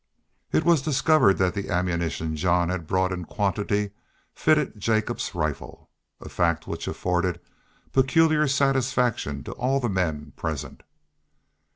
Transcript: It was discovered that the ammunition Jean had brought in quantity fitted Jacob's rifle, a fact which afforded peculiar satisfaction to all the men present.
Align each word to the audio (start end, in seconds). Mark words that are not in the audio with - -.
It 0.51 0.63
was 0.65 0.81
discovered 0.81 1.37
that 1.37 1.53
the 1.53 1.69
ammunition 1.69 2.35
Jean 2.35 2.69
had 2.69 2.87
brought 2.87 3.11
in 3.11 3.23
quantity 3.23 3.91
fitted 4.33 4.79
Jacob's 4.79 5.35
rifle, 5.35 5.91
a 6.19 6.27
fact 6.27 6.65
which 6.67 6.87
afforded 6.87 7.39
peculiar 7.93 8.47
satisfaction 8.47 9.43
to 9.43 9.51
all 9.51 9.79
the 9.79 9.89
men 9.89 10.33
present. 10.35 10.81